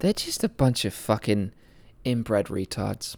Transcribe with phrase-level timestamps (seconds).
[0.00, 1.52] They're just a bunch of fucking
[2.04, 3.16] inbred retards.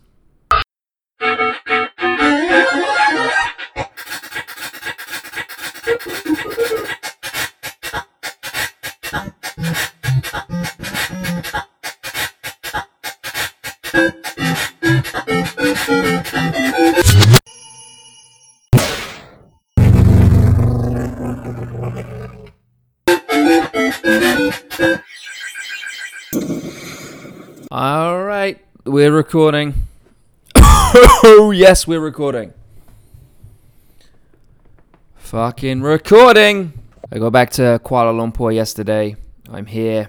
[29.37, 29.75] Recording.
[30.57, 32.55] oh, yes, we're recording.
[35.17, 36.73] Fucking recording.
[37.13, 39.15] I got back to Kuala Lumpur yesterday.
[39.51, 40.09] I'm here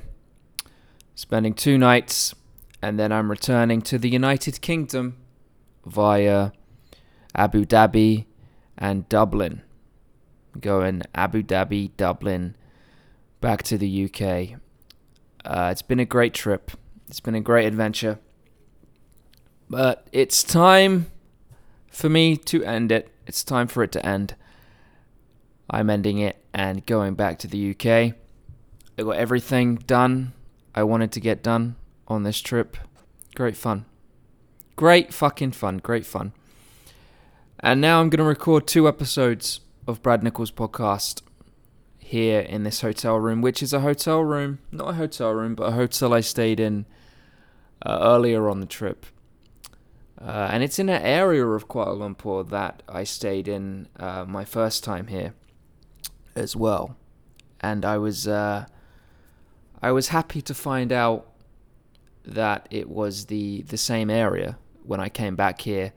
[1.13, 2.35] spending two nights
[2.81, 5.17] and then I'm returning to the United Kingdom
[5.85, 6.51] via
[7.35, 8.27] Abu Dhabi
[8.77, 9.61] and Dublin.
[10.57, 12.55] Going Abu Dhabi, Dublin,
[13.41, 14.57] back to the UK.
[15.43, 16.71] Uh, it's been a great trip.
[17.09, 18.19] It's been a great adventure.
[19.69, 21.07] But it's time
[21.91, 23.09] for me to end it.
[23.25, 24.35] It's time for it to end.
[25.69, 28.15] I'm ending it and going back to the UK.
[28.97, 30.33] I got everything done
[30.77, 31.75] I wanted to get done
[32.07, 32.77] on this trip.
[33.33, 33.85] Great fun.
[34.75, 35.79] Great fucking fun.
[35.79, 36.33] Great fun.
[37.59, 41.23] And now I'm going to record two episodes of Brad Nichols' podcast
[41.97, 45.69] here in this hotel room, which is a hotel room, not a hotel room, but
[45.69, 46.85] a hotel I stayed in
[47.83, 49.07] uh, earlier on the trip.
[50.19, 54.45] Uh, and it's in an area of Kuala Lumpur that I stayed in uh, my
[54.45, 55.33] first time here
[56.35, 56.97] as well.
[57.61, 58.65] And I was uh,
[59.81, 61.31] I was happy to find out
[62.25, 65.93] that it was the the same area when I came back here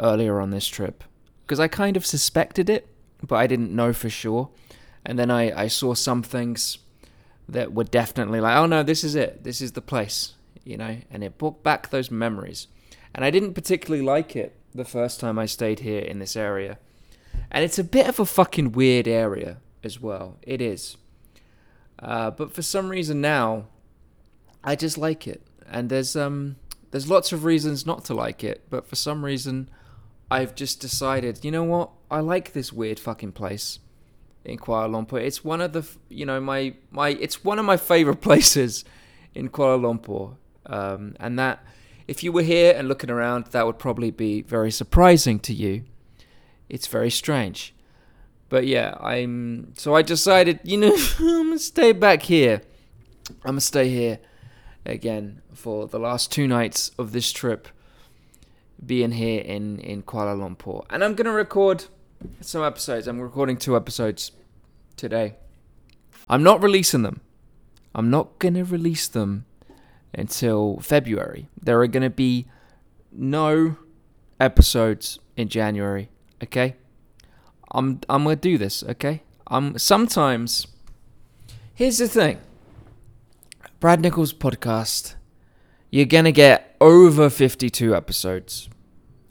[0.00, 1.04] earlier on this trip
[1.44, 2.88] because I kind of suspected it,
[3.22, 4.50] but I didn't know for sure.
[5.04, 6.78] And then I, I saw some things
[7.48, 9.44] that were definitely like, oh no, this is it.
[9.44, 12.68] This is the place you know, and it brought back those memories.
[13.14, 16.78] And I didn't particularly like it the first time I stayed here in this area.
[17.50, 20.38] And it's a bit of a fucking weird area as well.
[20.42, 20.96] It is.
[21.98, 23.66] Uh, but for some reason now,
[24.64, 25.42] I just like it.
[25.68, 26.56] And there's um
[26.90, 29.70] there's lots of reasons not to like it, but for some reason
[30.30, 31.90] I've just decided, you know what?
[32.10, 33.78] I like this weird fucking place
[34.44, 35.20] in Kuala Lumpur.
[35.20, 38.84] It's one of the, you know, my my it's one of my favorite places
[39.34, 40.36] in Kuala Lumpur.
[40.64, 41.64] Um, and that,
[42.12, 45.84] if you were here and looking around, that would probably be very surprising to you.
[46.68, 47.74] It's very strange.
[48.50, 49.72] But yeah, I'm.
[49.78, 52.60] So I decided, you know, I'm gonna stay back here.
[53.46, 54.18] I'm gonna stay here
[54.84, 57.66] again for the last two nights of this trip,
[58.84, 61.86] being here in in Kuala Lumpur, and I'm gonna record
[62.42, 63.08] some episodes.
[63.08, 64.32] I'm recording two episodes
[64.98, 65.36] today.
[66.28, 67.22] I'm not releasing them.
[67.94, 69.46] I'm not gonna release them
[70.14, 71.48] until February.
[71.60, 72.46] There are going to be
[73.10, 73.76] no
[74.40, 76.10] episodes in January,
[76.42, 76.76] okay?
[77.70, 79.22] I'm I'm going to do this, okay?
[79.46, 80.66] Um sometimes
[81.74, 82.38] Here's the thing.
[83.80, 85.14] Brad Nichols podcast,
[85.90, 88.68] you're going to get over 52 episodes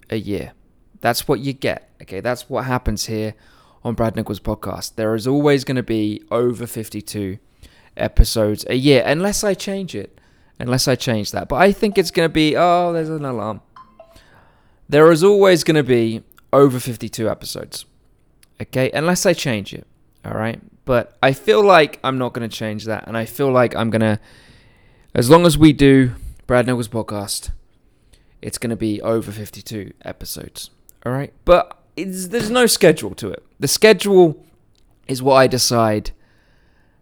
[0.09, 0.53] a year.
[1.01, 2.19] That's what you get, okay?
[2.19, 3.35] That's what happens here
[3.83, 4.95] on Brad Nichols podcast.
[4.95, 7.37] There is always going to be over 52
[7.95, 10.19] episodes a year unless I change it
[10.61, 11.47] unless I change that.
[11.47, 13.61] But I think it's going to be, oh, there's an alarm.
[14.87, 16.23] There is always going to be
[16.53, 17.85] over 52 episodes.
[18.61, 19.87] Okay, unless I change it.
[20.23, 20.61] All right.
[20.85, 23.07] But I feel like I'm not going to change that.
[23.07, 24.19] And I feel like I'm going to,
[25.15, 26.11] as long as we do
[26.47, 27.51] Brad Nichols podcast,
[28.41, 30.69] it's going to be over 52 episodes.
[31.05, 31.33] All right.
[31.45, 33.43] But there's no schedule to it.
[33.59, 34.43] The schedule
[35.07, 36.11] is what I decide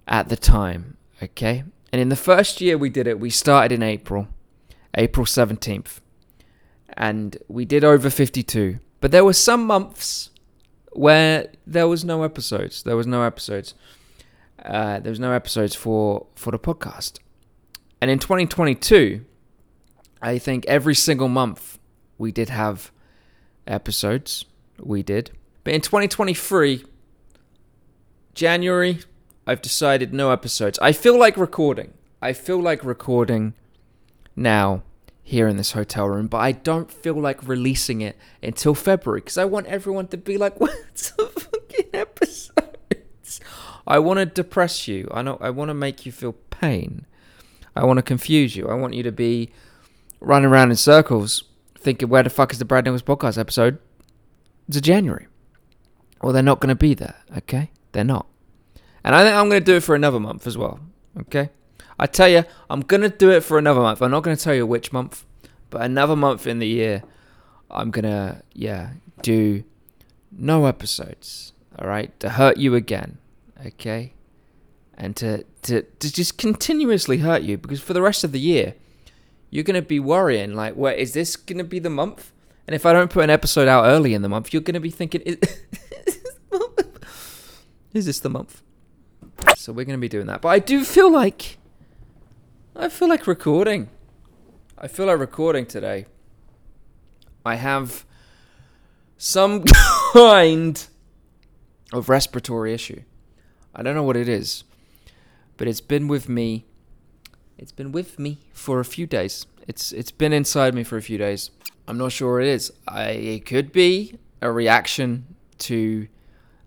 [0.07, 0.97] at the time.
[1.21, 1.63] Okay.
[1.91, 4.27] And in the first year we did it, we started in April,
[4.95, 5.99] April 17th.
[6.93, 8.79] And we did over 52.
[9.01, 10.29] But there were some months
[10.91, 12.83] where there was no episodes.
[12.83, 13.73] There was no episodes.
[14.63, 17.19] Uh, there was no episodes for, for the podcast.
[18.01, 19.25] And in 2022,
[20.21, 21.79] I think every single month
[22.17, 22.91] we did have
[23.67, 24.45] episodes.
[24.79, 25.31] We did.
[25.63, 26.85] But in 2023,
[28.33, 28.99] January,
[29.49, 30.77] I've decided no episodes.
[30.79, 31.95] I feel like recording.
[32.21, 33.55] I feel like recording
[34.35, 34.83] now
[35.23, 39.39] here in this hotel room, but I don't feel like releasing it until February because
[39.39, 43.39] I want everyone to be like, "What's the fucking episodes?"
[43.87, 45.07] I want to depress you.
[45.11, 45.21] I.
[45.21, 47.07] I want to make you feel pain.
[47.75, 48.67] I want to confuse you.
[48.67, 49.51] I want you to be
[50.19, 51.43] running around in circles,
[51.75, 53.79] thinking, "Where the fuck is the Brad Nichols podcast episode?"
[54.67, 55.25] It's a January.
[56.21, 57.71] Well, they're not going to be there, okay?
[57.93, 58.27] They're not.
[59.03, 60.79] And I think I'm going to do it for another month as well,
[61.19, 61.49] okay?
[61.99, 64.01] I tell you, I'm going to do it for another month.
[64.01, 65.25] I'm not going to tell you which month,
[65.69, 67.03] but another month in the year,
[67.69, 68.91] I'm going to, yeah,
[69.21, 69.63] do
[70.31, 72.17] no episodes, all right?
[72.21, 73.17] To hurt you again,
[73.65, 74.13] okay?
[74.97, 78.75] And to, to, to just continuously hurt you because for the rest of the year,
[79.49, 82.31] you're going to be worrying, like, wait, is this going to be the month?
[82.67, 84.79] And if I don't put an episode out early in the month, you're going to
[84.79, 85.37] be thinking, is,
[87.93, 88.61] is this the month?
[89.55, 90.41] So we're going to be doing that.
[90.41, 91.57] But I do feel like,
[92.75, 93.89] I feel like recording.
[94.77, 96.05] I feel like recording today.
[97.45, 98.05] I have
[99.17, 99.63] some
[100.13, 100.87] kind
[101.93, 103.01] of respiratory issue.
[103.75, 104.63] I don't know what it is,
[105.57, 106.65] but it's been with me.
[107.57, 109.45] It's been with me for a few days.
[109.67, 111.51] It's it's been inside me for a few days.
[111.87, 112.71] I'm not sure it is.
[112.87, 116.07] I, it could be a reaction to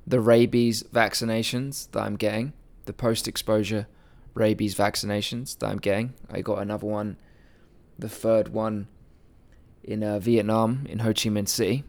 [0.07, 2.53] the rabies vaccinations that I'm getting,
[2.84, 3.87] the post-exposure
[4.34, 6.14] rabies vaccinations that I'm getting.
[6.31, 7.17] I got another one,
[7.99, 8.88] the third one
[9.82, 11.84] in uh, Vietnam in Ho Chi Minh City.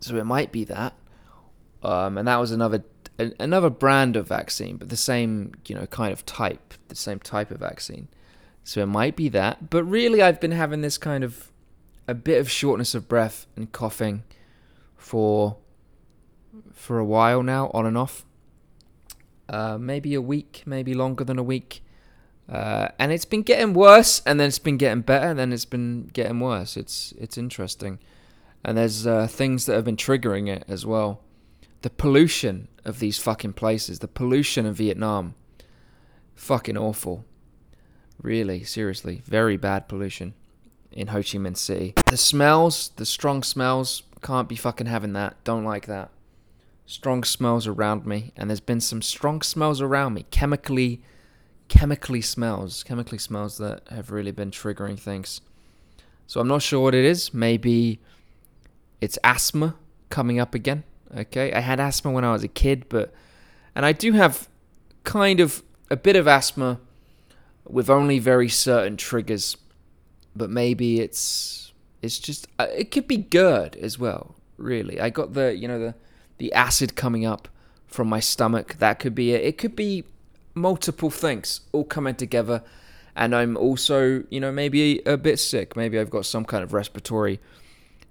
[0.00, 0.94] So it might be that.
[1.82, 2.84] Um, and that was another
[3.38, 7.50] another brand of vaccine, but the same you know kind of type, the same type
[7.50, 8.08] of vaccine.
[8.64, 9.70] So it might be that.
[9.70, 11.50] But really, I've been having this kind of
[12.06, 14.24] a bit of shortness of breath and coughing
[14.96, 15.56] for
[16.72, 18.24] for a while now, on and off.
[19.50, 21.82] Uh, maybe a week, maybe longer than a week.
[22.48, 25.64] Uh, and it's been getting worse, and then it's been getting better, and then it's
[25.64, 26.76] been getting worse.
[26.76, 27.98] It's it's interesting,
[28.64, 31.20] and there's uh, things that have been triggering it as well.
[31.82, 35.34] The pollution of these fucking places, the pollution of Vietnam,
[36.34, 37.24] fucking awful.
[38.22, 40.34] Really, seriously, very bad pollution
[40.92, 41.94] in Ho Chi Minh City.
[42.06, 45.42] The smells, the strong smells, can't be fucking having that.
[45.42, 46.10] Don't like that.
[46.90, 51.00] Strong smells around me, and there's been some strong smells around me, chemically,
[51.68, 55.40] chemically smells, chemically smells that have really been triggering things.
[56.26, 57.32] So I'm not sure what it is.
[57.32, 58.00] Maybe
[59.00, 59.76] it's asthma
[60.08, 60.82] coming up again.
[61.16, 63.14] Okay, I had asthma when I was a kid, but
[63.76, 64.48] and I do have
[65.04, 66.80] kind of a bit of asthma
[67.68, 69.56] with only very certain triggers
[70.34, 71.72] but maybe it's
[72.02, 74.34] it's just uh, it could be GERD as well.
[74.56, 75.94] Really, I got the you know the
[76.40, 77.46] the acid coming up
[77.86, 78.74] from my stomach.
[78.78, 79.42] That could be it.
[79.42, 80.04] It could be
[80.54, 82.64] multiple things all coming together,
[83.14, 85.76] and I'm also you know maybe a bit sick.
[85.76, 87.38] Maybe I've got some kind of respiratory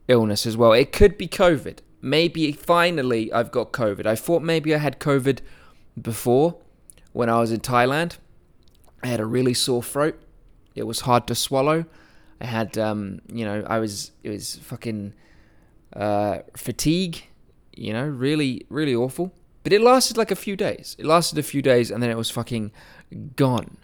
[0.08, 0.72] illness as well.
[0.72, 1.80] It could be COVID.
[2.02, 4.06] Maybe finally I've got COVID.
[4.06, 5.40] I thought maybe I had COVID
[6.02, 6.56] before
[7.12, 8.18] when I was in Thailand.
[9.04, 10.22] I had a really sore throat.
[10.76, 11.86] It was hard to swallow.
[12.42, 15.14] I had, um, you know, I was, it was fucking
[15.94, 17.26] uh, fatigue,
[17.80, 19.34] you know, really, really awful.
[19.64, 20.96] But it lasted like a few days.
[21.00, 22.72] It lasted a few days and then it was fucking
[23.36, 23.78] gone.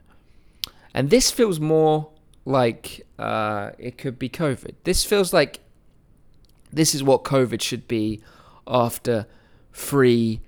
[0.94, 2.10] And this feels more
[2.46, 4.76] like uh, it could be COVID.
[4.84, 5.60] This feels like
[6.72, 8.22] this is what COVID should be
[8.68, 9.28] after
[9.72, 10.42] free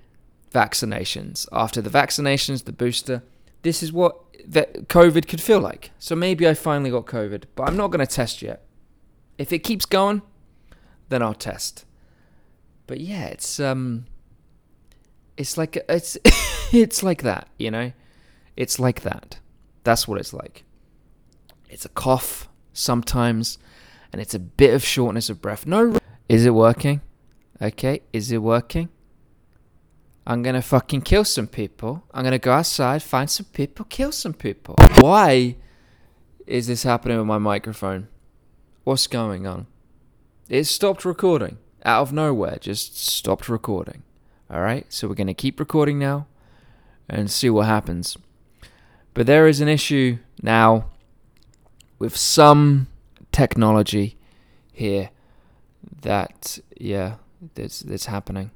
[0.53, 1.47] vaccinations.
[1.51, 3.23] After the vaccinations, the booster,
[3.63, 5.91] this is what that COVID could feel like.
[5.99, 8.63] So maybe I finally got COVID, but I'm not going to test yet.
[9.37, 10.21] If it keeps going,
[11.09, 11.85] then I'll test.
[12.87, 14.05] But yeah, it's um
[15.35, 16.17] it's like it's
[16.73, 17.91] it's like that, you know?
[18.55, 19.39] It's like that.
[19.83, 20.63] That's what it's like.
[21.69, 23.59] It's a cough sometimes
[24.11, 25.67] and it's a bit of shortness of breath.
[25.67, 25.97] No
[26.29, 27.01] is it working?
[27.61, 28.89] Okay, is it working?
[30.25, 32.03] I'm gonna fucking kill some people.
[32.13, 34.75] I'm gonna go outside, find some people, kill some people.
[34.99, 35.55] Why
[36.45, 38.07] is this happening with my microphone?
[38.83, 39.67] What's going on?
[40.49, 44.03] It stopped recording out of nowhere, just stopped recording.
[44.51, 46.27] Alright, so we're gonna keep recording now
[47.09, 48.17] and see what happens.
[49.13, 50.91] But there is an issue now
[51.97, 52.87] with some
[53.31, 54.17] technology
[54.71, 55.09] here
[56.01, 57.15] that, yeah,
[57.55, 58.51] that's, that's happening.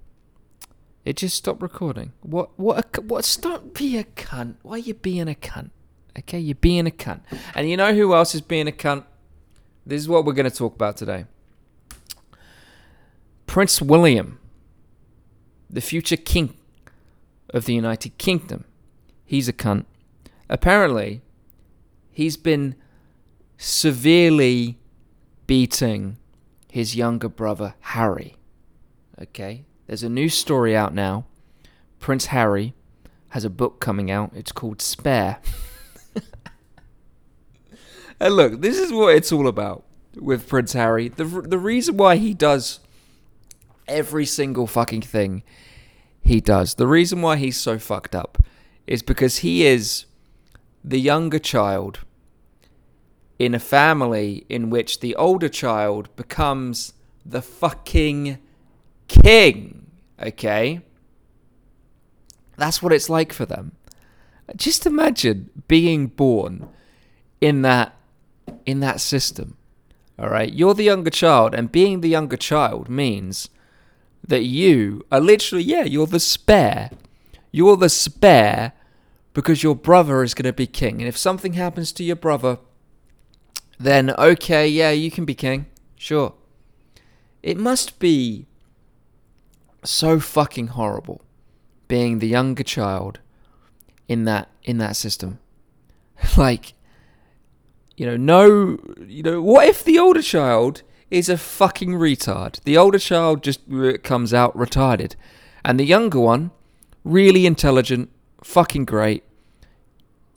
[1.03, 2.13] It just stopped recording.
[2.21, 2.51] What?
[2.59, 3.03] What?
[3.05, 3.25] What?
[3.25, 4.57] Stop being a cunt.
[4.61, 5.71] Why are you being a cunt?
[6.17, 7.21] Okay, you're being a cunt.
[7.55, 9.05] And you know who else is being a cunt?
[9.83, 11.25] This is what we're going to talk about today.
[13.51, 14.39] Prince William,
[15.69, 16.55] the future king
[17.49, 18.63] of the United Kingdom.
[19.25, 19.83] He's a cunt.
[20.47, 21.21] Apparently,
[22.11, 22.75] he's been
[23.57, 24.77] severely
[25.47, 26.15] beating
[26.69, 28.37] his younger brother, Harry.
[29.21, 29.65] Okay?
[29.85, 31.25] There's a new story out now.
[31.99, 32.73] Prince Harry
[33.31, 34.31] has a book coming out.
[34.33, 35.39] It's called Spare.
[38.17, 39.83] and look, this is what it's all about
[40.15, 41.09] with Prince Harry.
[41.09, 42.79] The the reason why he does
[43.87, 45.43] Every single fucking thing
[46.21, 46.75] he does.
[46.75, 48.37] The reason why he's so fucked up
[48.87, 50.05] is because he is
[50.83, 51.99] the younger child
[53.39, 56.93] in a family in which the older child becomes
[57.25, 58.37] the fucking
[59.07, 59.87] king.
[60.21, 60.81] Okay?
[62.57, 63.71] That's what it's like for them.
[64.55, 66.69] Just imagine being born
[67.39, 67.95] in that
[68.65, 69.57] in that system.
[70.19, 70.53] All right?
[70.53, 73.49] You're the younger child and being the younger child means
[74.31, 76.89] that you are literally yeah, you're the spare.
[77.51, 78.71] You're the spare
[79.33, 81.01] because your brother is going to be king.
[81.01, 82.57] And if something happens to your brother,
[83.77, 85.65] then okay, yeah, you can be king.
[85.97, 86.33] Sure.
[87.43, 88.47] It must be
[89.83, 91.21] so fucking horrible
[91.89, 93.19] being the younger child
[94.07, 95.39] in that in that system.
[96.37, 96.71] like
[97.97, 102.63] you know, no you know, what if the older child is a fucking retard?
[102.63, 103.61] The older child just
[104.03, 105.15] comes out retarded
[105.63, 106.51] and the younger one
[107.03, 108.09] really intelligent,
[108.43, 109.23] fucking great.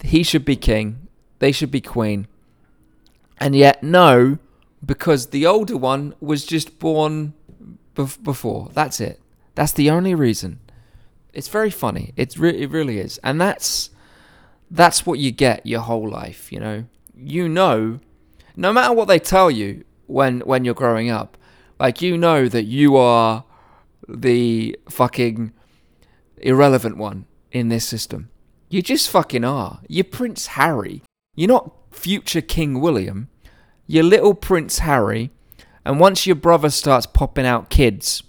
[0.03, 1.09] He should be king.
[1.39, 2.27] They should be queen.
[3.39, 4.39] And yet, no,
[4.85, 7.35] because the older one was just born
[7.95, 8.71] bef- before.
[8.73, 9.21] That's it.
[9.55, 10.61] That's the only reason.
[11.33, 12.13] It's very funny.
[12.17, 13.91] It's re- it really is, and that's
[14.71, 16.53] that's what you get your whole life.
[16.53, 16.85] You know,
[17.17, 17.99] you know,
[18.57, 21.37] no matter what they tell you when when you're growing up,
[21.79, 23.45] like you know that you are
[24.09, 25.53] the fucking
[26.39, 28.31] irrelevant one in this system.
[28.69, 29.81] You just fucking are.
[29.89, 31.03] You're Prince Harry.
[31.37, 33.29] You're not future King William.
[33.87, 35.31] You're little Prince Harry.
[35.85, 38.23] And once your brother starts popping out kids,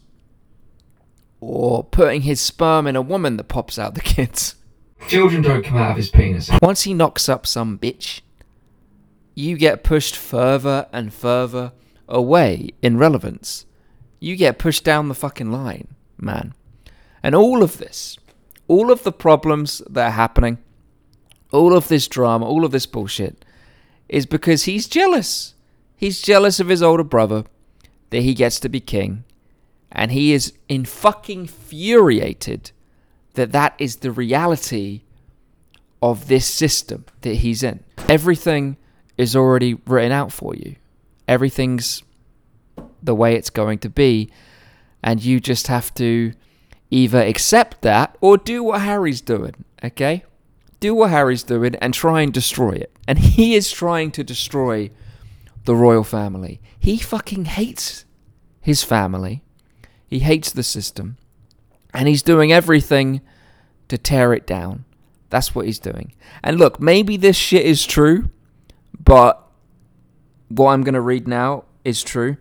[1.40, 4.56] or putting his sperm in a woman that pops out the kids.
[5.08, 6.50] Children don't come out of his penis.
[6.62, 8.22] Once he knocks up some bitch,
[9.36, 11.74] you get pushed further and further
[12.08, 13.66] away in relevance.
[14.20, 16.54] You get pushed down the fucking line, man.
[17.22, 18.18] And all of this,
[18.68, 20.58] all of the problems that are happening,
[21.52, 23.46] all of this drama, all of this bullshit,
[24.10, 25.54] is because he's jealous.
[25.96, 27.44] He's jealous of his older brother
[28.10, 29.26] that he gets to be king
[29.96, 32.72] and he is in fucking infuriated
[33.34, 35.02] that that is the reality
[36.02, 37.82] of this system that he's in.
[38.10, 38.78] Everything
[39.18, 40.76] is already written out for you.
[41.28, 42.04] Everything's
[43.02, 44.30] the way it's going to be,
[45.04, 46.34] and you just have to
[46.90, 49.54] either accept that or do what Harry's doing,
[49.84, 50.24] okay?
[50.80, 52.92] Do what Harry's doing and try and destroy it.
[53.08, 54.92] And he is trying to destroy
[55.66, 56.62] the royal family.
[56.80, 58.06] He fucking hates
[58.62, 59.44] his family.
[60.08, 61.18] He hates the system.
[61.94, 63.22] And he's doing everything
[63.88, 64.86] to tear it down.
[65.30, 66.14] That's what he's doing.
[66.44, 68.30] And look, maybe this shit is true,
[69.06, 69.48] but
[70.50, 72.38] what I'm going to read now is true.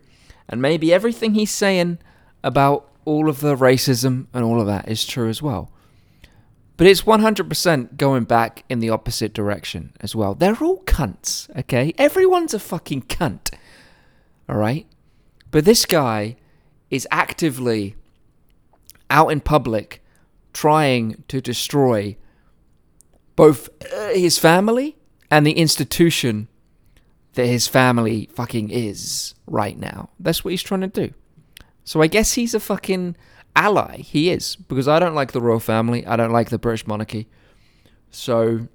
[0.49, 1.99] And maybe everything he's saying
[2.43, 5.71] about all of the racism and all of that is true as well.
[6.77, 10.35] But it's 100% going back in the opposite direction as well.
[10.35, 11.95] They're all cunts, okay?
[11.99, 13.55] Everyone's a fucking cunt,
[14.51, 14.87] alright?
[15.51, 16.37] But this guy
[16.91, 17.95] is actively
[19.09, 20.03] out in public
[20.53, 22.17] trying to destroy
[23.37, 24.97] both uh, his family
[25.31, 26.49] and the institution
[27.35, 30.11] that his family fucking is right now.
[30.19, 31.13] That's what he's trying to do.
[31.85, 33.17] So I guess he's a fucking
[33.55, 33.99] ally.
[33.99, 34.57] He is.
[34.57, 36.07] Because I don't like the royal family.
[36.07, 37.29] I don't like the British monarchy.
[38.11, 38.69] So,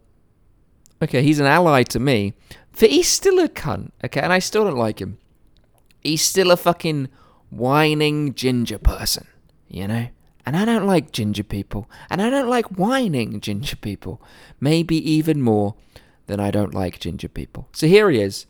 [1.01, 2.33] okay, he's an ally to me.
[2.79, 4.21] But he's still a cunt, okay?
[4.21, 5.17] And I still don't like him.
[6.01, 7.09] He's still a fucking
[7.49, 9.27] whining ginger person,
[9.67, 10.07] you know?
[10.45, 11.89] And I don't like ginger people.
[12.09, 14.21] And I don't like whining ginger people.
[14.59, 15.75] Maybe even more
[16.27, 17.67] than I don't like ginger people.
[17.73, 18.45] So here he is.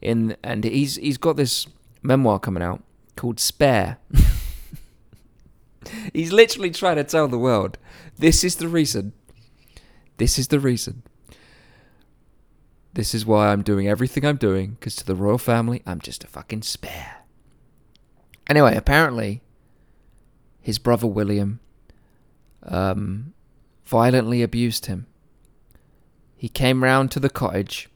[0.00, 1.66] In and he's he's got this
[2.02, 2.82] memoir coming out
[3.16, 3.98] called Spare.
[6.12, 7.78] he's literally trying to tell the world
[8.16, 9.12] this is the reason.
[10.16, 11.02] This is the reason.
[12.92, 16.22] This is why I'm doing everything I'm doing because to the royal family I'm just
[16.22, 17.24] a fucking spare.
[18.46, 19.42] Anyway, apparently,
[20.60, 21.60] his brother William
[22.62, 23.32] um,
[23.84, 25.06] violently abused him.
[26.36, 27.88] He came round to the cottage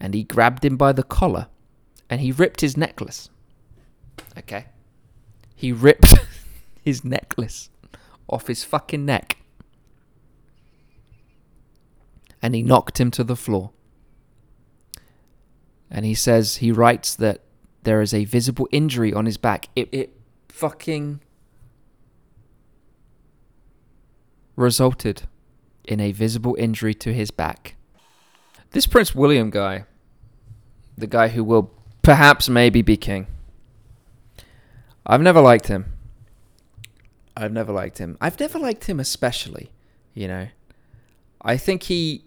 [0.00, 1.48] and he grabbed him by the collar
[2.08, 3.28] and he ripped his necklace.
[4.38, 4.66] Okay?
[5.54, 6.14] He ripped
[6.82, 7.70] his necklace
[8.28, 9.36] off his fucking neck
[12.42, 13.70] and he knocked him to the floor.
[15.90, 17.42] And he says, he writes that
[17.82, 19.68] there is a visible injury on his back.
[19.74, 21.20] It, it fucking
[24.56, 25.22] resulted
[25.84, 27.76] in a visible injury to his back.
[28.70, 29.84] This Prince William guy,
[31.00, 31.70] the guy who will
[32.02, 33.26] perhaps maybe be king,
[35.06, 35.92] I've never liked him.
[37.36, 38.18] I've never liked him.
[38.20, 39.70] I've never liked him especially,
[40.14, 40.48] you know.
[41.42, 42.24] I think he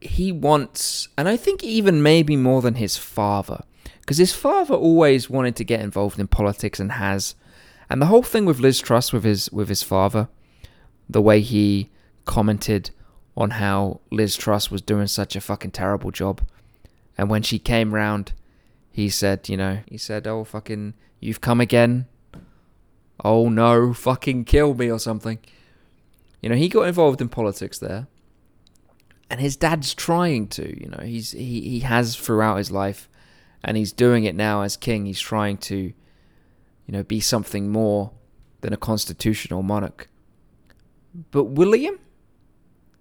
[0.00, 3.64] he wants and I think even maybe more than his father
[4.00, 7.34] because his father always wanted to get involved in politics and has
[7.88, 10.28] and the whole thing with Liz Truss with his with his father
[11.08, 11.90] the way he
[12.24, 12.90] commented
[13.36, 16.42] on how Liz Truss was doing such a fucking terrible job
[17.16, 18.32] and when she came round
[18.96, 22.06] he said, you know, he said, "Oh fucking you've come again."
[23.22, 25.38] Oh no, fucking kill me or something.
[26.40, 28.06] You know, he got involved in politics there.
[29.28, 33.10] And his dad's trying to, you know, he's he, he has throughout his life
[33.62, 35.04] and he's doing it now as king.
[35.04, 35.94] He's trying to, you
[36.88, 38.12] know, be something more
[38.62, 40.08] than a constitutional monarch.
[41.30, 41.98] But William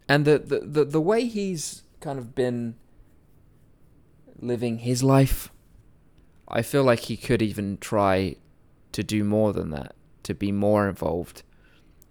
[0.10, 2.75] and the, the, the, the way he's kind of been
[4.39, 5.51] living his life,
[6.48, 8.36] I feel like he could even try
[8.92, 11.44] to do more than that to be more involved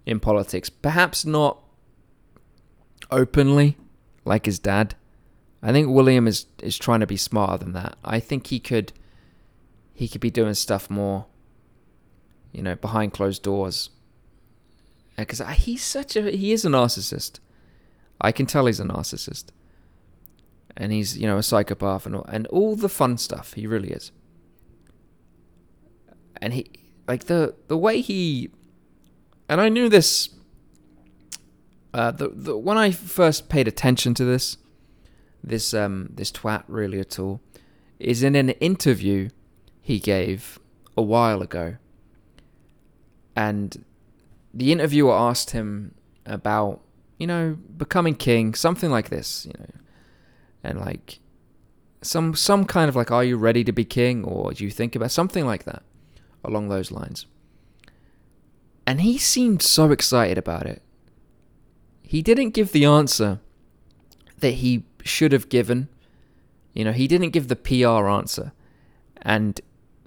[0.05, 0.69] in politics.
[0.69, 1.59] Perhaps not
[3.11, 3.77] openly
[4.23, 4.95] like his dad.
[5.61, 7.97] I think William is is trying to be smarter than that.
[8.03, 8.93] I think he could
[9.93, 11.25] he could be doing stuff more
[12.55, 13.89] you know, behind closed doors.
[15.17, 17.39] Uh, because uh, he's such a he is a narcissist.
[18.21, 19.47] I can tell he's a narcissist.
[20.77, 23.53] And he's, you know, a psychopath and all, and all the fun stuff.
[23.53, 24.11] He really is.
[26.41, 26.69] And he
[27.07, 28.49] like the the way he
[29.47, 30.29] and I knew this
[31.93, 34.57] uh, the, the when I first paid attention to this
[35.43, 37.39] this um this twat really at all
[37.99, 39.29] is in an interview
[39.81, 40.59] he gave
[40.97, 41.77] a while ago
[43.35, 43.85] and
[44.53, 45.93] the interviewer asked him
[46.25, 46.81] about
[47.17, 49.84] you know becoming king something like this you know
[50.65, 51.19] and like
[52.01, 54.95] some some kind of like are you ready to be king or do you think
[54.95, 55.83] about something like that
[56.45, 57.25] along those lines.
[58.87, 60.81] And he seemed so excited about it.
[62.03, 63.39] He didn't give the answer
[64.39, 65.89] that he should have given.
[66.73, 68.53] You know, he didn't give the PR answer.
[69.23, 69.59] And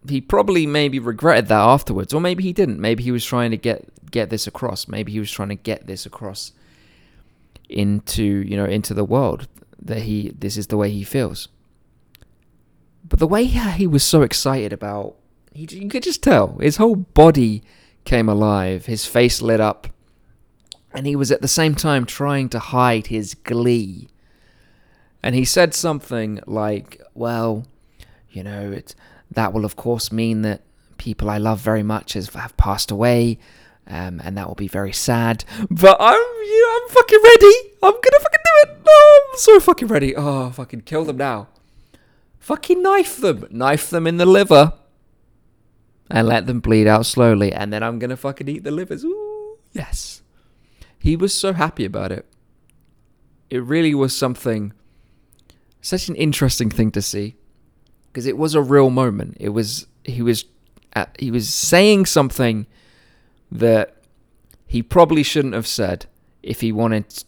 [0.08, 2.78] he probably maybe regretted that afterwards or maybe he didn't.
[2.78, 4.86] Maybe he was trying to get get this across.
[4.86, 6.52] Maybe he was trying to get this across
[7.68, 9.48] into, you know, into the world
[9.80, 11.48] that he this is the way he feels.
[13.08, 15.16] But the way he was so excited about
[15.52, 17.62] he, you could just tell his whole body
[18.04, 19.88] came alive, his face lit up,
[20.92, 24.08] and he was at the same time trying to hide his glee.
[25.22, 27.66] And he said something like, "Well,
[28.30, 28.94] you know, it
[29.30, 30.62] that will of course mean that
[30.96, 33.38] people I love very much have passed away."
[33.90, 35.44] Um, and that will be very sad.
[35.70, 37.56] But I'm, you know, I'm fucking ready.
[37.82, 38.78] I'm gonna fucking it.
[38.86, 40.14] Oh, I'm so fucking ready.
[40.16, 41.48] Oh, fucking kill them now.
[42.38, 43.46] Fucking knife them.
[43.50, 44.72] Knife them in the liver
[46.10, 49.04] and let them bleed out slowly, and then I'm gonna fucking eat the livers.
[49.04, 50.22] Ooh, yes.
[50.98, 52.26] He was so happy about it.
[53.50, 54.72] It really was something,
[55.80, 57.36] such an interesting thing to see,
[58.06, 59.36] because it was a real moment.
[59.38, 60.44] It was he was
[60.94, 62.66] at, he was saying something
[63.50, 63.96] that
[64.66, 66.06] he probably shouldn't have said
[66.42, 67.24] if he wanted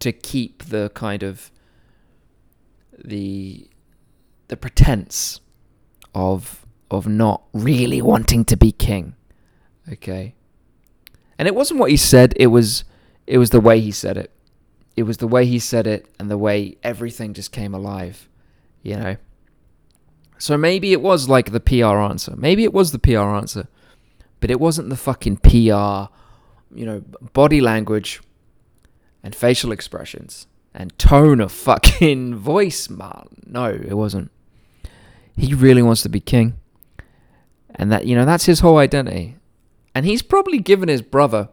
[0.00, 1.50] to keep the kind of
[3.02, 3.68] the
[4.48, 5.40] the pretense
[6.14, 9.14] of of not really wanting to be king.
[9.92, 10.34] Okay.
[11.38, 12.84] And it wasn't what he said, it was
[13.26, 14.32] it was the way he said it.
[14.96, 18.28] It was the way he said it and the way everything just came alive,
[18.82, 19.16] you know.
[20.36, 22.34] So maybe it was like the PR answer.
[22.36, 23.68] Maybe it was the PR answer.
[24.40, 26.12] But it wasn't the fucking PR,
[26.74, 28.20] you know, body language
[29.22, 33.28] and facial expressions and tone of fucking voice, man.
[33.46, 34.30] No, it wasn't.
[35.36, 36.54] He really wants to be king.
[37.74, 39.36] And that, you know, that's his whole identity.
[39.94, 41.48] And he's probably given his brother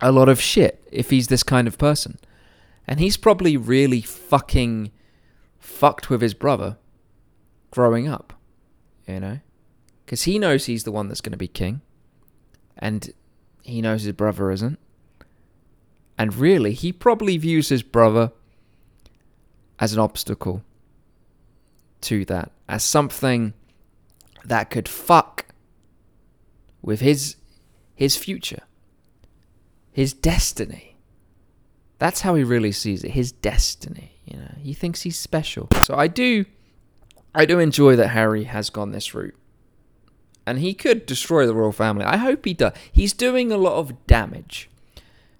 [0.00, 2.18] a lot of shit if he's this kind of person.
[2.86, 4.90] And he's probably really fucking
[5.58, 6.76] fucked with his brother
[7.70, 8.32] growing up,
[9.06, 9.40] you know?
[10.04, 11.80] Because he knows he's the one that's going to be king.
[12.76, 13.12] And
[13.62, 14.78] he knows his brother isn't.
[16.18, 18.32] And really, he probably views his brother
[19.78, 20.62] as an obstacle
[22.02, 23.54] to that, as something
[24.44, 25.46] that could fuck
[26.82, 27.36] with his
[27.94, 28.62] his future,
[29.92, 30.96] his destiny.
[31.98, 33.12] That's how he really sees it.
[33.12, 34.12] His destiny.
[34.24, 35.68] You know, he thinks he's special.
[35.84, 36.44] So I do,
[37.34, 39.36] I do enjoy that Harry has gone this route,
[40.46, 42.04] and he could destroy the royal family.
[42.04, 42.72] I hope he does.
[42.90, 44.68] He's doing a lot of damage.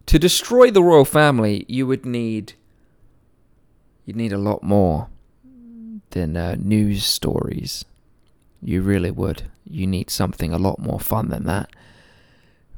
[0.06, 2.54] To destroy the royal family, you would need,
[4.04, 5.08] you'd need a lot more
[6.10, 7.84] than uh, news stories
[8.62, 9.50] You really would.
[9.64, 11.70] You need something a lot more fun than that.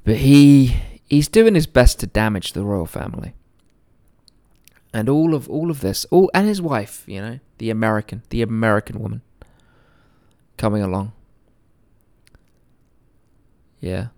[0.05, 3.35] But he he's doing his best to damage the royal family.
[4.93, 8.43] And all of all of this, all and his wife, you know, the American, the
[8.43, 9.23] American woman
[10.57, 11.13] coming along.
[13.81, 14.09] Yeah.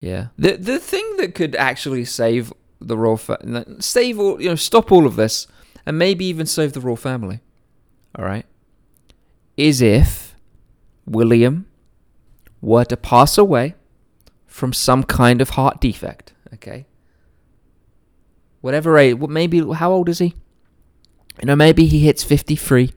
[0.00, 0.28] Yeah.
[0.38, 4.92] The the thing that could actually save the royal fa- save all, you know, stop
[4.92, 5.46] all of this
[5.84, 7.40] and maybe even save the royal family.
[8.16, 8.46] All right?
[9.56, 10.36] Is if
[11.04, 11.66] William
[12.60, 13.74] were to pass away
[14.46, 16.86] from some kind of heart defect, okay?
[18.60, 20.34] Whatever age, maybe how old is he?
[21.40, 22.92] You know, maybe he hits 53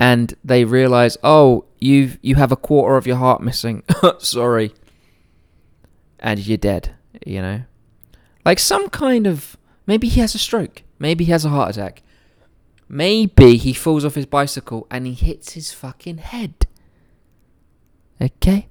[0.00, 3.82] and they realize, "Oh, you you have a quarter of your heart missing.
[4.18, 4.72] Sorry."
[6.20, 6.94] And you're dead,
[7.26, 7.62] you know?
[8.44, 9.56] Like some kind of
[9.86, 12.02] maybe he has a stroke, maybe he has a heart attack.
[12.92, 16.66] Maybe he falls off his bicycle and he hits his fucking head.
[18.20, 18.66] Okay?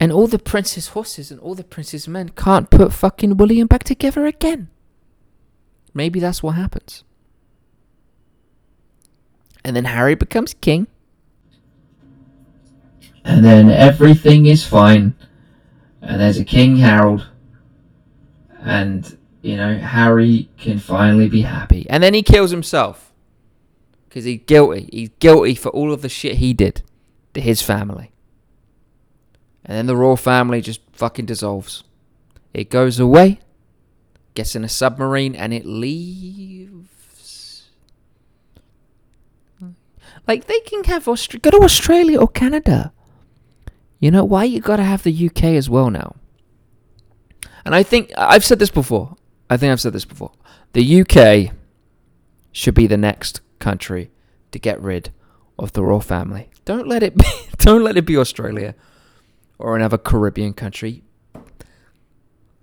[0.00, 3.84] And all the prince's horses and all the prince's men can't put fucking William back
[3.84, 4.68] together again.
[5.92, 7.04] Maybe that's what happens.
[9.62, 10.86] And then Harry becomes king.
[13.24, 15.14] And then everything is fine.
[16.02, 17.28] And there's a King Harold.
[18.60, 21.86] And, you know, Harry can finally be happy.
[21.88, 23.12] And then he kills himself.
[24.08, 24.88] Because he's guilty.
[24.92, 26.82] He's guilty for all of the shit he did
[27.34, 28.12] to his family.
[29.64, 31.84] And then the royal family just fucking dissolves.
[32.54, 33.40] It goes away,
[34.34, 36.88] gets in a submarine, and it leaves.
[40.26, 42.92] Like they can have Aust- go to Australia or Canada.
[43.98, 46.16] You know why you gotta have the UK as well now?
[47.64, 49.16] And I think I've said this before.
[49.50, 50.32] I think I've said this before.
[50.72, 51.54] The UK
[52.52, 54.10] should be the next country
[54.52, 55.10] to get rid
[55.58, 56.50] of the royal family.
[56.64, 57.24] Don't let it be.
[57.58, 58.74] Don't let it be Australia
[59.58, 61.02] or another Caribbean country.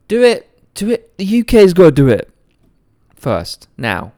[0.07, 0.49] Do it.
[0.73, 1.17] Do it.
[1.17, 2.31] The UK's got to do it
[3.15, 3.67] first.
[3.77, 4.13] Now.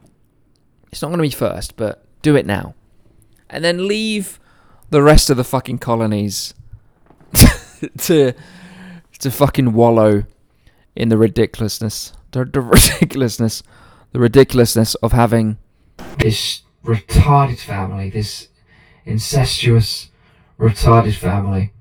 [0.92, 2.76] It's not going to be first, but do it now.
[3.50, 4.40] And then leave
[4.90, 6.54] the rest of the fucking colonies
[7.98, 8.34] to
[9.20, 10.24] to fucking wallow
[10.96, 12.14] in the ridiculousness.
[12.32, 13.64] The, the ridiculousness.
[14.14, 15.58] The ridiculousness of having
[16.18, 18.48] this retarded family, this
[19.06, 20.10] incestuous,
[20.58, 21.74] retarded family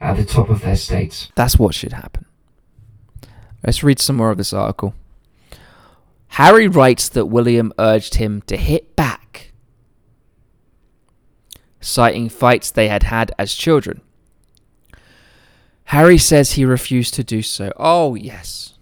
[0.00, 1.32] at the top of their states.
[1.34, 2.26] That's what should happen.
[3.64, 4.94] Let's read some more of this article.
[6.34, 9.52] Harry writes that William urged him to hit back,
[11.80, 14.00] citing fights they had had as children.
[15.90, 17.72] Harry says he refused to do so.
[17.76, 18.74] Oh, yes.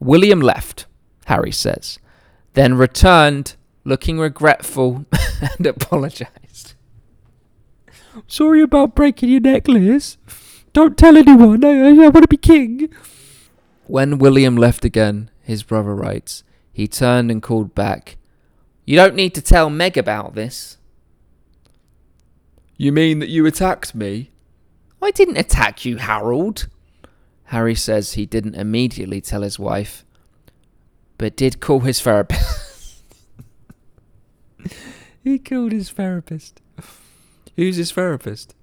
[0.00, 0.86] William left,
[1.26, 2.00] Harry says,
[2.54, 5.06] then returned looking regretful
[5.56, 6.74] and apologized.
[8.26, 10.18] Sorry about breaking your necklace.
[10.72, 11.64] Don't tell anyone.
[11.64, 12.92] I, I, I want to be king.
[13.86, 18.16] When William left again, his brother writes, he turned and called back,
[18.84, 20.78] You don't need to tell Meg about this.
[22.76, 24.32] You mean that you attacked me?
[25.02, 26.68] I didn't attack you, Harold.
[27.44, 30.04] Harry says he didn't immediately tell his wife,
[31.16, 33.04] but did call his therapist.
[35.22, 36.60] he called his therapist.
[37.56, 38.54] Who's his therapist?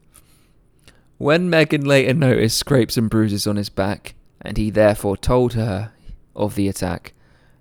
[1.18, 5.94] When Meghan later noticed scrapes and bruises on his back, and he therefore told her
[6.36, 7.14] of the attack,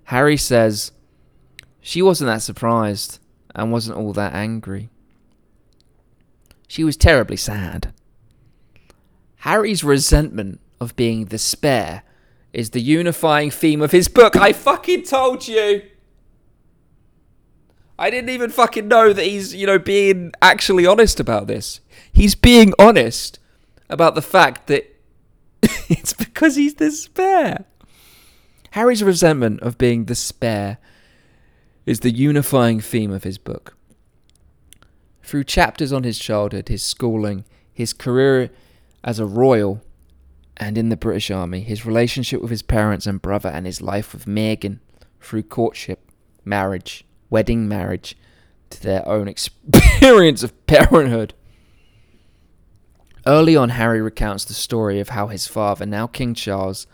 [0.05, 0.91] Harry says
[1.79, 3.19] she wasn't that surprised
[3.55, 4.89] and wasn't all that angry.
[6.67, 7.93] She was terribly sad.
[9.43, 12.03] Harry's resentment of being the spare
[12.53, 14.37] is the unifying theme of his book.
[14.37, 15.81] I fucking told you!
[17.99, 21.81] I didn't even fucking know that he's, you know, being actually honest about this.
[22.13, 23.39] He's being honest
[23.89, 24.97] about the fact that
[25.61, 27.65] it's because he's the spare.
[28.71, 30.77] Harry's resentment of being the spare
[31.85, 33.75] is the unifying theme of his book.
[35.21, 38.49] Through chapters on his childhood, his schooling, his career
[39.03, 39.81] as a royal,
[40.57, 44.13] and in the British Army, his relationship with his parents and brother, and his life
[44.13, 44.79] with Meghan
[45.21, 46.11] through courtship,
[46.45, 48.15] marriage, wedding marriage,
[48.69, 51.33] to their own experience of parenthood.
[53.25, 56.87] Early on, Harry recounts the story of how his father, now King Charles,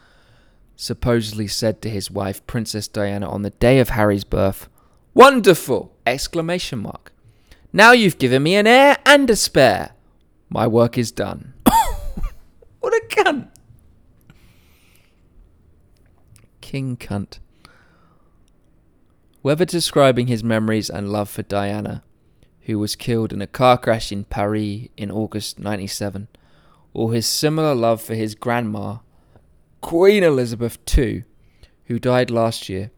[0.75, 4.69] supposedly said to his wife, Princess Diana, on the day of Harry's birth,
[5.13, 5.97] Wonderful!
[6.05, 7.11] Exclamation mark.
[7.73, 9.91] Now you've given me an heir and a spare.
[10.49, 11.53] My work is done.
[13.09, 13.47] Cunt.
[16.61, 17.39] King cunt.
[19.41, 22.03] Whether describing his memories and love for Diana,
[22.61, 26.27] who was killed in a car crash in Paris in August 97,
[26.93, 28.97] or his similar love for his grandma,
[29.81, 31.23] Queen Elizabeth II,
[31.85, 32.91] who died last year,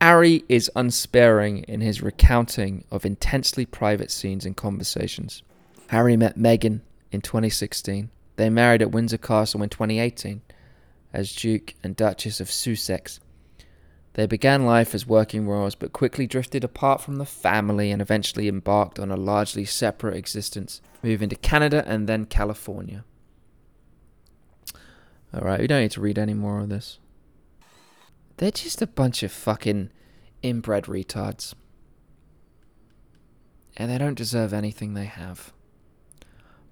[0.00, 5.42] Harry is unsparing in his recounting of intensely private scenes and conversations.
[5.88, 8.10] Harry met Meghan in 2016.
[8.36, 10.42] They married at Windsor Castle in 2018
[11.12, 13.20] as Duke and Duchess of Sussex.
[14.12, 18.48] They began life as working royals but quickly drifted apart from the family and eventually
[18.48, 23.04] embarked on a largely separate existence, moving to Canada and then California.
[25.34, 26.98] Alright, we don't need to read any more of this.
[28.38, 29.90] They're just a bunch of fucking
[30.42, 31.54] inbred retards.
[33.76, 35.52] And they don't deserve anything they have.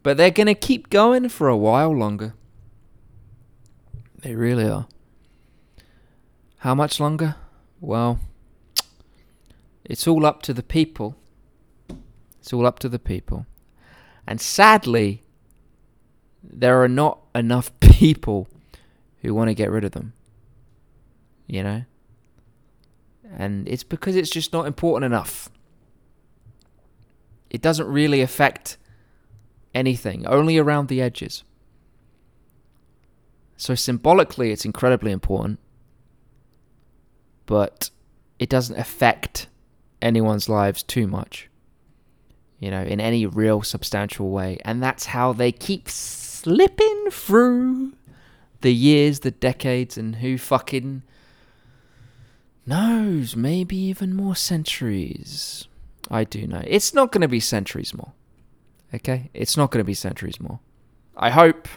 [0.04, 2.34] But they're going to keep going for a while longer.
[4.20, 4.86] They really are.
[6.58, 7.36] How much longer?
[7.80, 8.20] Well,
[9.82, 11.16] it's all up to the people.
[12.38, 13.46] It's all up to the people.
[14.26, 15.22] And sadly,
[16.42, 18.46] there are not enough people
[19.22, 20.12] who want to get rid of them.
[21.46, 21.84] You know?
[23.38, 25.48] And it's because it's just not important enough.
[27.48, 28.76] It doesn't really affect
[29.74, 31.44] anything, only around the edges.
[33.56, 35.58] So symbolically, it's incredibly important,
[37.46, 37.90] but
[38.38, 39.48] it doesn't affect
[40.02, 41.48] anyone's lives too much,
[42.58, 44.58] you know, in any real substantial way.
[44.64, 47.92] And that's how they keep slipping through
[48.60, 51.02] the years, the decades, and who fucking
[52.66, 53.36] knows?
[53.36, 55.68] Maybe even more centuries.
[56.10, 56.62] I do know.
[56.66, 58.12] It's not going to be centuries more.
[58.94, 59.30] Okay?
[59.34, 60.60] It's not going to be centuries more.
[61.16, 61.68] I hope.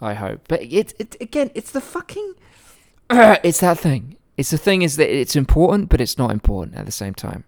[0.00, 0.48] I hope.
[0.48, 2.34] But it, it again, it's the fucking.
[3.10, 4.16] it's that thing.
[4.36, 7.44] It's the thing is that it's important, but it's not important at the same time.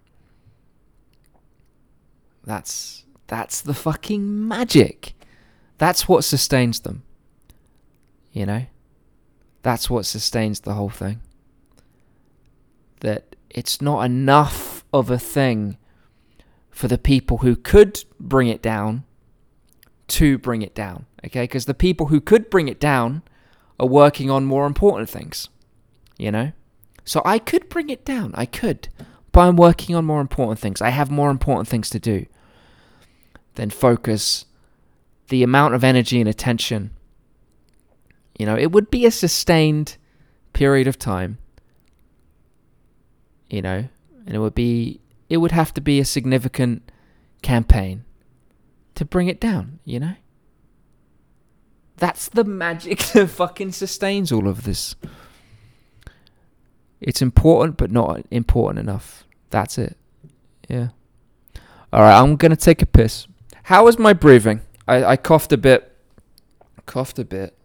[2.43, 5.13] That's that's the fucking magic.
[5.77, 7.03] That's what sustains them.
[8.33, 8.65] You know?
[9.63, 11.21] That's what sustains the whole thing.
[12.99, 15.77] That it's not enough of a thing
[16.81, 19.03] for the people who could bring it down
[20.07, 21.05] to bring it down.
[21.23, 21.43] Okay?
[21.43, 23.21] Because the people who could bring it down
[23.79, 25.47] are working on more important things.
[26.17, 26.53] You know?
[27.05, 28.31] So I could bring it down.
[28.33, 28.89] I could.
[29.31, 30.81] But I'm working on more important things.
[30.81, 32.25] I have more important things to do
[33.53, 34.45] than focus
[35.27, 36.89] the amount of energy and attention.
[38.39, 39.97] You know, it would be a sustained
[40.53, 41.37] period of time.
[43.51, 43.87] You know,
[44.25, 45.00] and it would be
[45.31, 46.91] it would have to be a significant
[47.41, 48.03] campaign
[48.95, 50.15] to bring it down, you know?
[51.95, 54.97] That's the magic that fucking sustains all of this.
[56.99, 59.23] It's important, but not important enough.
[59.51, 59.95] That's it.
[60.67, 60.89] Yeah.
[61.93, 63.25] All right, I'm gonna take a piss.
[63.63, 64.59] How was my breathing?
[64.85, 65.95] I, I coughed a bit.
[66.85, 67.57] Coughed a bit.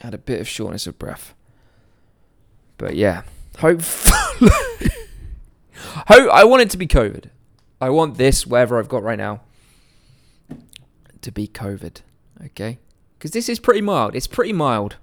[0.00, 1.34] Had a bit of shortness of breath.
[2.78, 3.24] But yeah,
[3.58, 4.48] hopefully.
[6.08, 7.26] I want it to be COVID.
[7.80, 9.40] I want this, whatever I've got right now,
[11.20, 12.00] to be COVID.
[12.46, 12.78] Okay?
[13.18, 14.14] Because this is pretty mild.
[14.14, 14.96] It's pretty mild.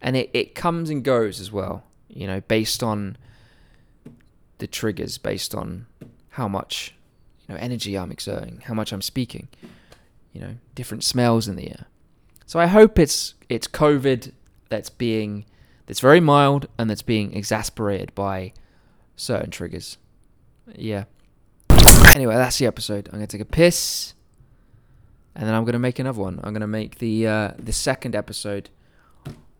[0.00, 3.16] And it, it comes and goes as well, you know, based on
[4.58, 5.86] the triggers, based on
[6.30, 6.94] how much,
[7.46, 9.48] you know, energy I'm exerting, how much I'm speaking,
[10.32, 11.86] you know, different smells in the air.
[12.46, 14.32] So I hope it's it's COVID
[14.70, 15.44] that's being
[15.86, 18.52] that's very mild and that's being exasperated by
[19.20, 19.98] certain triggers.
[20.74, 21.04] Yeah.
[22.14, 23.08] Anyway, that's the episode.
[23.08, 24.14] I'm gonna take a piss,
[25.34, 26.40] and then I'm gonna make another one.
[26.42, 28.70] I'm gonna make the uh, the second episode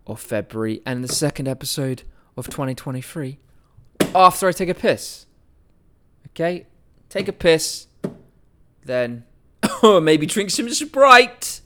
[0.06, 2.02] of February and the second episode
[2.36, 3.38] of 2023
[4.14, 5.26] after I take a piss.
[6.28, 6.66] Okay,
[7.08, 7.86] take a piss,
[8.84, 9.24] then
[9.82, 11.60] maybe drink some Sprite,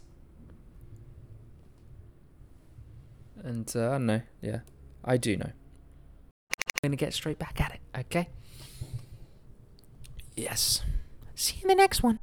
[3.43, 4.23] and uh, I don't know.
[4.43, 4.61] Yeah,
[5.05, 5.53] I do know.
[6.51, 7.81] I'm gonna get straight back at it.
[7.99, 8.29] Okay.
[10.37, 10.83] Yes.
[11.35, 12.19] See you in the next one.